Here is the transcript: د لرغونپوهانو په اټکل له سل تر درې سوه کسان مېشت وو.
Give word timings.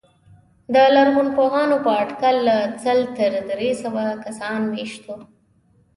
د 0.73 0.75
لرغونپوهانو 0.95 1.75
په 1.85 1.91
اټکل 2.01 2.35
له 2.47 2.57
سل 2.83 2.99
تر 3.17 3.31
درې 3.51 3.71
سوه 3.83 4.03
کسان 4.23 4.59
مېشت 4.73 5.01
وو. 5.07 5.17